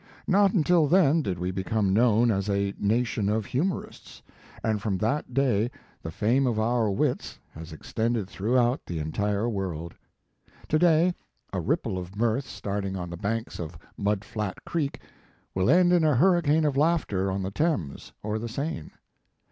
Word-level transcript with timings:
Not 0.25 0.53
until 0.53 0.87
then 0.87 1.21
did 1.21 1.37
we 1.37 1.51
become 1.51 1.93
known 1.93 2.31
as 2.31 2.49
a 2.49 2.73
nation 2.79 3.29
of 3.29 3.45
humorists, 3.45 4.23
and 4.63 4.81
from 4.81 4.97
that 4.97 5.31
day 5.35 5.69
the 6.01 6.09
fame 6.09 6.47
of 6.47 6.59
our 6.59 6.89
wits 6.89 7.37
has 7.51 7.71
extended 7.71 8.27
throughout 8.27 8.83
the 8.87 8.97
entire 8.97 9.47
world. 9.47 9.93
To 10.69 10.79
day 10.79 11.13
a 11.53 11.59
ripple 11.61 11.99
of 11.99 12.15
mirth 12.15 12.15
His 12.15 12.15
Life 12.15 12.33
and 12.33 12.33
Work. 12.33 12.43
starting 12.81 12.95
on 12.95 13.09
the 13.11 13.17
banks 13.17 13.59
of 13.59 13.77
Mud 13.95 14.25
Flat 14.25 14.65
Creek, 14.65 15.01
will 15.53 15.69
end 15.69 15.93
in 15.93 16.03
a 16.03 16.15
hurricane 16.15 16.65
of 16.65 16.75
laughter 16.75 17.29
on 17.29 17.43
the 17.43 17.51
Thames 17.51 18.11
or 18.23 18.39
the 18.39 18.49
Seine. 18.49 18.89